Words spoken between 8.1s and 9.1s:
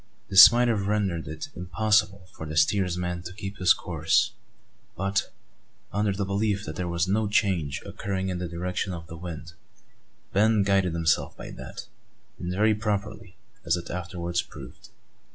in the direction of